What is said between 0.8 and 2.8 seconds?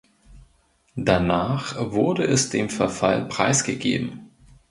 Danach wurde es dem